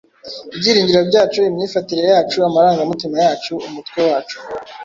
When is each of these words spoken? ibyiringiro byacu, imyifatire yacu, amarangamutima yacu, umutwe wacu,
ibyiringiro 0.55 1.01
byacu, 1.09 1.37
imyifatire 1.49 2.03
yacu, 2.13 2.37
amarangamutima 2.49 3.15
yacu, 3.25 3.53
umutwe 3.67 3.99
wacu, 4.09 4.37